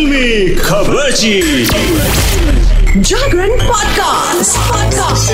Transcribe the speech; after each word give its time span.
फिल्मी 0.00 0.54
खबर 0.54 1.10
जागरण 2.96 3.50
podcast 3.50 4.58
podcast 4.58 5.32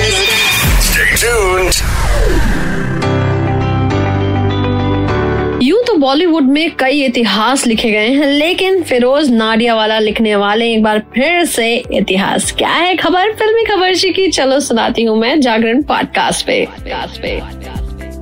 यूँ 5.63 5.83
तो 5.83 5.93
बॉलीवुड 5.93 6.43
में 6.43 6.75
कई 6.75 7.03
इतिहास 7.03 7.67
लिखे 7.67 7.91
गए 7.91 8.07
हैं 8.07 8.27
लेकिन 8.27 8.83
फिरोज 8.83 9.29
नाडिया 9.29 9.75
वाला 9.75 9.99
लिखने 9.99 10.35
वाले 10.35 10.73
एक 10.73 10.83
बार 10.83 10.99
फिर 10.99 11.45
से 11.45 11.83
इतिहास। 11.93 12.51
क्या 12.51 12.69
है 12.69 12.95
खबर? 12.95 13.33
फिल्मी 13.33 13.65
खबर 13.65 13.93
की। 13.93 14.31
चलो 14.31 14.59
सुनाती 14.59 15.03
हूँ 15.03 15.19
मैं 15.19 15.41
जागरण 15.41 15.81
पॉडकास्ट 15.81 16.45
पे। 16.45 16.65
पॉडकास्ट 16.65 17.21
पे 17.21 17.41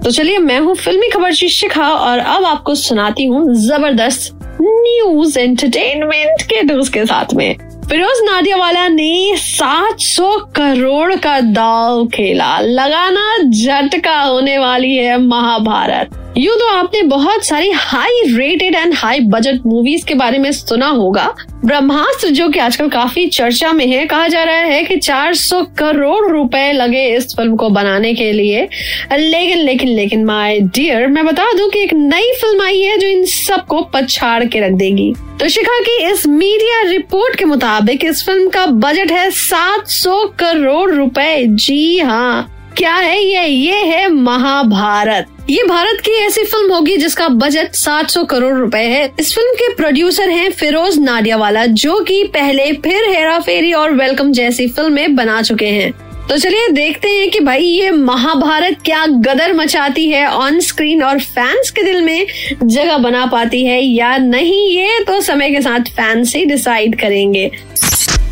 तो 0.03 0.11
चलिए 0.11 0.37
मैं 0.37 0.59
हूँ 0.59 0.75
फिल्मी 0.75 1.09
खबर 1.09 1.31
शिखा 1.31 1.89
और 1.89 2.19
अब 2.19 2.45
आपको 2.45 2.75
सुनाती 2.75 3.25
हूँ 3.25 3.55
ज़बरदस्त 3.55 4.34
न्यूज़ 4.67 5.39
एंटरटेनमेंट 5.39 6.41
के 6.41 6.63
न्यूज़ 6.63 6.91
के 6.91 7.05
साथ 7.05 7.33
में। 7.33 7.55
फिरोज 7.89 8.21
नाडियावाला 8.23 8.87
ने 8.87 9.35
700 9.37 10.37
करोड़ 10.55 11.15
का 11.15 11.39
दाव 11.39 12.07
खेला। 12.07 12.59
लगाना 12.59 13.37
झटका 13.37 14.21
होने 14.21 14.57
वाली 14.57 14.95
है 14.95 15.17
महाभारत। 15.17 16.24
यूँ 16.37 16.55
तो 16.59 16.67
आपने 16.67 17.01
बहुत 17.01 17.45
सारी 17.45 17.69
high 17.71 18.21
rated 18.27 18.75
and 18.75 18.93
high 18.93 19.19
budget 19.19 19.65
movies 19.65 20.05
के 20.05 20.13
बारे 20.13 20.37
में 20.37 20.51
सुना 20.51 20.87
होगा। 20.87 21.35
ब्रह्मास्त्र, 21.65 22.29
जो 22.29 22.47
कि 22.49 22.59
आजकल 22.59 22.89
काफ़ी 22.89 23.25
चर्चा 23.27 23.71
में 23.73 23.85
है, 23.87 24.05
कहा 24.05 24.27
जा 24.27 24.43
रहा 24.43 24.55
है 24.55 24.83
कि 24.83 24.97
400 24.97 25.61
करोड़ 25.77 26.31
रुपए 26.31 26.71
लगे 26.71 27.05
इस 27.07 27.35
फ़िल्म 27.37 27.55
को 27.55 27.69
बनाने 27.69 28.13
के 28.13 28.31
लिए। 28.31 28.67
लेकिन 29.13 29.57
लेकिन 29.57 29.89
लेकिन 29.89 30.25
माय 30.25 30.59
डियर 30.59 31.07
मैं 31.07 31.25
बता 31.25 31.51
दूँ 31.53 31.69
कि 31.69 31.83
एक 31.83 31.93
नई 31.93 32.31
फ़िल्म 32.41 32.61
आई 32.61 32.81
है 32.81 32.97
जो 32.97 33.07
इन 33.07 33.25
सबको 33.25 33.81
पछाड़ 33.93 34.43
के 34.45 34.59
रख 34.59 34.73
देगी। 34.73 35.13
तो 35.39 35.47
शिखा 35.49 35.79
की 35.79 35.97
इस 36.11 36.25
मीडिया 36.27 36.81
रिपोर्ट 36.81 37.35
के 37.35 37.45
मुताबिक 37.45 38.05
इस 38.05 38.25
फ़िल्म 38.25 38.49
का 38.49 38.65
बजट 38.65 39.11
है 39.11 39.29
700 39.31 40.23
करोड़ 40.39 40.91
रुपए। 40.91 41.45
जी 41.45 41.99
हाँ। 41.99 42.51
क्या 42.77 42.95
है 42.95 43.23
ये? 43.23 43.45
ये 43.47 43.75
है 43.75 44.07
महाभारत। 44.07 45.27
ये 45.49 45.63
भारत 45.63 46.01
की 46.01 46.11
ऐसी 46.11 46.43
फ़िल्म 46.43 46.73
होगी 46.73 46.97
जिसका 46.97 47.27
बजट 47.27 47.73
700 47.73 48.23
करोड़ 48.23 48.53
रुपए 48.53 48.77
है। 48.77 49.11
इस 49.19 49.33
फ़िल्म 49.35 49.53
के 49.53 49.73
प्रोड्यूसर 49.73 50.29
हैं 50.29 50.49
फिरोज 50.51 50.97
नाडियावाला, 50.99 51.65
जो 51.65 51.99
कि 51.99 52.23
पहले 52.23 52.71
फिर 52.73 53.09
हेरा 53.09 53.39
फेरी 53.39 53.73
और 53.73 53.91
वेलकम 53.91 54.31
जैसी 54.31 54.67
फ़िल्में 54.67 55.15
बना 55.15 55.41
चुके 55.41 55.65
हैं। 55.65 55.91
तो 56.29 56.37
चलिए 56.37 56.67
देखते 56.67 57.09
हैं 57.09 57.29
कि 57.31 57.39
भाई 57.39 57.63
ये 57.63 57.91
महाभारत 57.91 58.77
क्या 58.85 59.05
गदर 59.05 59.53
मचाती 59.53 60.09
है 60.09 60.27
ऑन 60.27 60.59
स्क्रीन 60.59 61.03
और 61.03 61.19
फैंस 61.19 61.69
के 61.69 61.83
दिल 61.83 62.01
में 62.01 62.27
जगह 62.63 62.97
बना 62.97 63.25
पाती 63.25 63.65
है 63.65 63.81
या 63.81 64.17
नहीं, 64.17 64.69
ये 64.69 64.99
तो 64.99 65.21
समय 65.21 65.51
के 65.51 65.61
साथ 65.61 65.79
फैंस 65.79 66.35
ही 66.35 66.45
डिसाइड 66.45 66.99
करेंगे। 66.99 67.51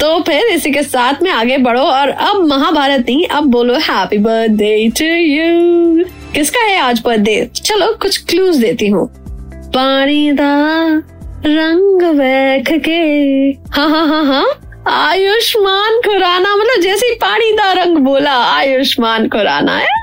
तो 0.02 0.20
फिर 0.28 0.48
इसी 0.54 0.72
के 0.72 0.82
साथ 0.84 1.22
में 1.24 1.30
आगे 1.32 1.58
बढ़ो 1.66 1.82
और 1.82 2.10
अब 2.10 2.42
महाभारत 2.48 3.06
नहीं 3.10 3.26
अब 3.38 3.44
बोलो 3.52 3.74
हैप्पी 3.90 4.18
बर्थडे 4.26 4.72
टू 5.00 5.06
यू 5.06 6.06
किसका 6.34 6.64
है 6.64 6.80
आज 6.80 7.02
बर्थडे 7.06 7.46
चलो 7.56 7.92
कुछ 8.02 8.18
क्लूज 8.30 8.58
देती 8.58 8.88
हूँ। 8.88 9.08
पानी 9.76 10.32
दा 10.32 10.52
रंग 11.46 12.02
बैठ 12.18 12.72
के। 12.86 13.00
हाँ 13.76 13.90
हाँ 13.90 14.06
हाँ 14.08 14.24
हाँ। 14.26 14.46
आयुष्मान 14.92 16.00
खुराना 16.06 16.56
मतलब 16.56 16.82
जैसे 16.82 17.08
ही 17.08 17.16
पानी 17.22 17.52
दा 17.58 17.72
रंग 17.74 17.98
बोला, 18.06 18.34
आयुष्मान 18.56 19.28
खुराना 19.30 19.78
है। 19.78 20.02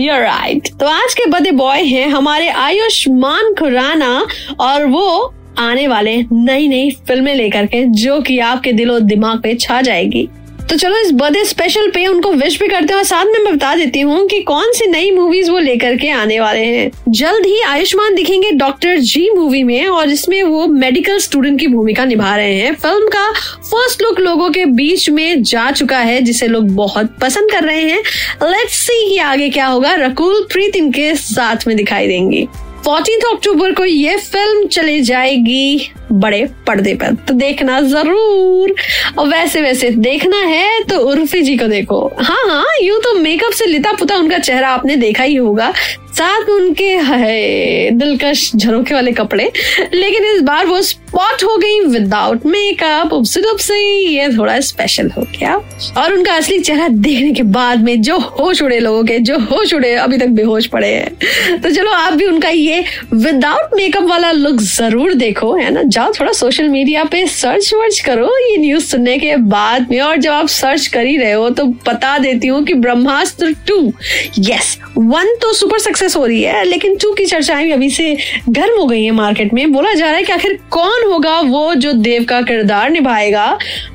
यूर 0.00 0.20
राइट 0.20 0.68
तो 0.80 0.86
आज 0.86 1.14
के 1.14 1.26
बर्थडे 1.30 1.50
बॉय 1.58 1.82
हैं 1.84 2.08
हमारे 2.10 2.48
आयुष्मान 2.48 3.54
खुराना 3.58 4.26
और 4.60 4.86
वो 4.86 5.34
आने 5.58 5.88
वाले 5.88 6.16
नई 6.32 6.68
नई 6.68 6.90
फ़िल्में 7.08 7.34
लेकर 7.34 7.66
के, 7.66 7.84
जो 7.84 8.20
कि 8.20 8.38
आपके 8.38 8.72
दिलो 8.72 9.00
दिमाग 9.00 9.42
पे 9.42 9.54
छा 9.54 9.80
जाएगी। 9.80 10.28
तो 10.70 10.76
चलो, 10.76 10.96
इस 10.96 11.10
बर्थडे 11.10 11.44
स्पेशल 11.44 11.90
पे 11.90 12.06
उनको 12.06 12.30
विश 12.32 12.58
भी 12.60 12.68
करते 12.68 12.92
हैं 12.92 12.98
और 12.98 13.04
साथ 13.04 13.24
में 13.24 13.38
मैं 13.44 13.54
बता 13.56 13.74
देती 13.74 14.00
हूँ 14.00 14.26
कि 14.28 14.40
कौन 14.40 14.72
सी 14.72 14.86
नई 14.86 15.10
मूवीज़ 15.10 15.50
वो 15.50 15.58
लेकर 15.58 15.96
के 15.96 16.08
आने 16.10 16.38
वाले 16.40 16.60
हैं। 16.60 16.90
जल्द 17.08 17.46
ही 17.46 17.60
आयुष्मान 17.60 18.14
दिखेंगे 18.14 18.50
डॉक्टर 18.50 18.98
जी 18.98 19.28
मूवी 19.30 19.62
में 19.62 19.86
और 19.86 20.10
इसमें 20.10 20.42
वो 20.42 20.66
मेडिकल 20.66 21.18
स्टूडेंट 21.18 21.60
की 21.60 21.66
भूमिका 21.66 22.04
निभा 22.04 22.34
रहे 22.36 22.54
हैं। 22.54 22.74
फ़िल्म 22.74 23.08
का 23.08 23.30
फ़र्स्ट 23.60 24.02
लुक 24.02 24.20
लोगों 24.20 24.50
के 24.50 24.64
बीच 24.66 25.08
में 25.10 25.42
जा 25.42 25.70
चुका 25.70 25.98
है, 25.98 26.20
जिसे 26.22 26.46
लोग 26.46 26.70
बहुत 26.70 27.16
पसंद 27.20 27.50
कर 27.52 27.64
रहे 27.64 27.82
हैं। 27.82 28.02
लेट्स 28.42 28.78
सी 28.78 29.18
आगे 29.18 29.50
क्या 29.50 29.66
होगा। 29.66 29.94
रकुल 29.94 30.46
प्रीत 30.52 30.76
इनके 30.76 31.14
साथ 31.14 31.66
में 31.66 31.76
दिखाई 31.76 32.06
देंगी। 32.06 32.46
फोर्टीन 32.84 33.20
अक्टूबर 33.26 33.72
को 33.72 33.84
ये 33.84 34.16
फ़िल्म 34.16 34.66
चली 34.68 35.00
जाएगी 35.02 35.90
बड़े 36.12 36.44
पर्दे 36.66 36.94
पर। 36.94 37.14
तो 37.28 37.34
देखना 37.34 37.80
ज़रूर। 37.82 38.74
और 39.18 39.28
वैसे 39.28 39.60
वैसे 39.62 39.90
देखना 39.90 40.36
है 40.38 40.82
तो 40.84 40.98
उर्फी 41.10 41.40
जी 41.42 41.56
को 41.56 41.66
देखो। 41.66 42.06
हाँ 42.20 42.42
हाँ 42.46 42.64
यूँ 42.82 43.00
तो 43.02 43.14
मेकअप 43.14 43.52
से 43.52 43.66
लिता 43.66 43.92
पुता 43.92 44.16
उनका 44.16 44.38
चेहरा 44.38 44.68
आपने 44.68 44.96
देखा 44.96 45.22
ही 45.22 45.34
होगा। 45.34 45.72
साथ 46.18 46.48
उनके, 46.50 46.84
है, 46.84 47.90
दिलकश 47.90 48.50
झरोखे 48.56 48.94
वाले 48.94 49.12
कपड़े। 49.12 49.50
लेकिन 49.94 50.24
इस 50.24 50.40
बार 50.42 50.66
वो 50.66 50.80
स्पॉट 50.82 51.42
हो 51.44 51.56
गई 51.56 51.80
विदाउट 51.80 52.46
मेकअप 52.46 53.12
उपसे 53.12 53.76
ये 54.08 54.28
थोड़ा 54.28 54.58
स्पेशल 54.60 55.10
हो 55.10 55.22
गया। 55.22 55.54
और 55.96 56.12
उनका 56.12 56.32
असली 56.32 56.58
चेहरा 56.58 56.88
देखने 56.88 57.32
के 57.32 57.42
बाद 57.42 57.82
में 57.84 58.02
जो 58.02 58.18
होश 58.18 58.62
उड़े 58.62 58.78
लोगों 58.80 59.02
के, 59.04 59.18
जो 59.18 59.38
होश 59.40 59.74
उड़े, 59.74 59.92
अभी 59.94 60.18
तक 60.18 60.26
बेहोश 60.26 60.66
पड़े 60.66 60.88
हैं। 60.88 61.60
तो 61.60 61.70
चलो, 61.70 61.90
आप 61.90 62.12
भी 62.12 62.24
उनका 62.24 62.48
ये 62.48 62.84
विदाउट 63.14 63.74
मेकअप 63.76 64.04
वाला 64.04 64.30
लुक 64.32 64.60
ज़रूर 64.60 65.14
देखो, 65.14 65.54
है 65.56 65.70
ना? 65.70 65.82
जाओ 65.82 66.12
थोड़ा 66.12 66.32
सोशल 66.32 66.68
मीडिया 66.68 67.04
पे 67.04 67.26
सर्च 67.26 67.70
वर्च 67.74 67.98
करो 68.00 68.26
ये 68.40 68.56
न्यूज़ 68.56 68.84
सुनने 68.84 69.18
के 69.18 69.36
बाद 69.36 69.90
में। 69.90 70.00
और 70.00 70.16
जब 70.16 70.32
आप 70.32 70.48
सर्च 70.48 70.86
कर 70.86 71.06
ही 71.06 71.16
रहे 71.16 71.32
हो 71.32 71.50
तो 71.50 71.64
बता 71.88 72.16
देती 72.18 72.48
हूँ 72.48 72.64
कि 72.64 72.74
ब्रह्मास्त्र 72.74 73.52
टू 73.68 73.92
यस 74.38 74.76
वन 74.98 75.34
तो 75.42 75.52
सुपर 75.52 75.78
सक्सेस 75.78 76.03
सक्सेस 76.04 76.16
हो 76.16 76.24
रही 76.26 76.42
है, 76.42 76.64
लेकिन 76.64 76.96
चूँकि 76.96 77.26
चर्चाएँ 77.26 77.70
अभी 77.72 77.88
से 77.90 78.16
गर्म 78.48 78.78
हो 78.78 78.86
गई 78.86 79.04
है 79.04 79.10
मार्केट 79.10 79.52
में, 79.54 79.72
बोला 79.72 79.92
जा 79.94 80.06
रहा 80.06 80.16
है 80.16 80.22
कि 80.22 80.32
आखिर 80.32 80.58
कौन 80.70 81.04
होगा 81.04 81.40
वो 81.40 81.74
जो 81.74 81.92
देव 81.92 82.24
का 82.24 82.40
किरदार 82.42 82.90
निभाएगा? 82.90 83.46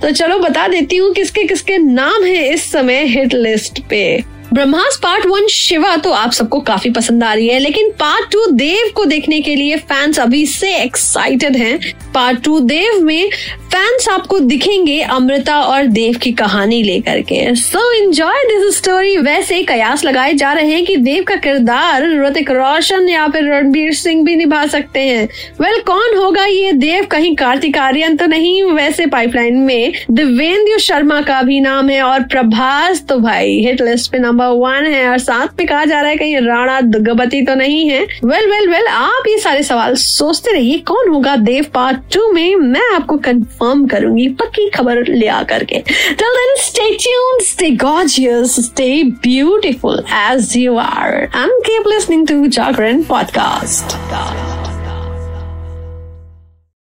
तो 0.02 0.12
चलो 0.12 0.40
बता 0.40 0.68
देती 0.68 0.98
हूँ 0.98 1.14
किसके 1.14 1.44
किसके 1.44 1.78
नाम 1.78 2.24
है 2.24 2.54
इस 2.54 2.72
समय 2.72 3.04
हिट 3.08 3.34
लिस्ट 3.34 3.82
पे। 3.90 4.04
ब्रह्मास 4.54 5.00
पार्ट 5.04 5.26
वन 5.26 5.48
शिवा 5.48 5.96
तो 5.96 6.12
आप 6.12 6.32
सबको 6.32 6.60
काफ़ी 6.60 6.90
पसंद 6.90 7.24
आ 7.24 7.34
रही 7.34 7.48
है 7.48 7.60
लेकिन 7.60 7.90
पार्ट 7.90 8.32
टू 8.32 8.46
देव 8.52 8.92
को 8.96 9.06
देखने 9.06 9.40
के 9.42 9.56
लिए 9.56 9.76
फैंस 9.78 10.20
अभी 10.20 10.46
से 10.46 10.76
एक्साइटेड 10.76 11.56
हैं। 11.56 11.80
पार्ट 12.14 12.44
टू 12.44 12.60
देव 12.60 13.02
में 13.02 13.30
फैंस 13.70 14.08
आपको 14.10 14.40
दिखेंगे 14.40 15.02
अमृता 15.02 15.60
और 15.62 15.86
देव 15.88 16.18
की 16.18 16.32
कहानी 16.32 16.82
लेकर 16.84 17.22
के। 17.22 17.56
सो 17.56 17.92
एंजॉय 17.94 18.44
दिस 18.44 18.78
स्टोरी 18.78 19.18
वैसे 19.18 19.62
कयास 19.64 20.04
लगाए 20.04 20.34
जा 20.34 20.54
रहे 20.54 20.72
हैं 20.72 20.86
कि 20.86 20.96
देव 20.98 21.24
का 21.24 21.36
किरदार 21.36 22.08
ऋतिक 22.26 22.52
रोशन 22.52 23.10
या 23.10 23.28
फिर 23.28 23.52
रणबीर 23.54 23.94
सिंह 23.94 24.24
भी 24.26 24.36
निभा 24.36 24.66
सकते 24.68 25.00
हैं। 25.00 25.30
वेल 25.62 25.74
well, 25.74 25.86
कौन 25.86 26.18
होगा 26.18 26.46
ये 26.46 26.72
देव? 26.72 27.06
कहीं 27.06 27.36
कार्तिक 27.36 27.78
आर्यन 27.78 28.18
तो 28.18 28.26
नहीं 28.26 28.64
वैसे 28.64 29.06
पाइपलाइन 29.06 29.58
में 29.58 29.94
दिव्येंद्र 30.12 30.80
शर्मा 30.80 31.22
का 31.22 31.42
भी 31.42 31.60
नाम 31.60 31.90
है 31.90 32.02
और 32.02 32.24
प्रभास 32.24 33.06
तो 33.10 33.20
भाई 33.20 33.60
हिट 33.60 33.82
लिस्ट 33.82 34.12
पे 34.12 34.20
नंबर 34.20 34.38
वन 34.48 34.86
है 34.86 35.08
और 35.10 35.18
साथ 35.18 35.48
में 35.60 35.68
कहा 35.68 35.86
जा 35.86 36.00
रहा 36.02 36.10
है 36.10 36.18
कहीं 36.18 36.36
राणा 36.42 36.80
दुर्गवती 36.82 37.42
तो 37.46 37.56
नहीं 37.56 37.90
है। 37.90 38.02
वेल 38.26 38.50
वेल 38.52 38.70
वेल 38.70 38.88
आप 38.88 39.28
ये 39.28 39.38
सारे 39.40 39.64
सवाल 39.64 39.96
सोचते 39.96 40.54
रहिए, 40.54 40.78
कौन 40.78 41.10
होगा 41.10 41.36
देव 41.36 41.66
पार्ट 41.74 41.98
टू 42.14 42.32
में? 42.32 42.56
मैं 42.56 42.82
आपको 42.96 43.18
कंफर्म 43.18 43.86
करूँगी, 43.88 44.28
पक्की 44.42 44.70
खबर 44.70 45.06
ले 45.08 45.28
आकर 45.28 45.64
के। 45.64 45.80
Till 45.80 46.38
then 46.38 46.56
stay 46.58 46.90
tuned 47.04 47.44
stay 47.44 47.70
gorgeous 47.86 48.56
stay 48.66 48.92
beautiful 49.24 50.04
as 50.14 50.54
you 50.58 50.78
are 50.78 51.18
and 51.36 51.52
keep 51.66 51.88
listening 51.88 52.28
to 52.28 52.46
Jagran 52.48 53.04
podcast 53.04 53.98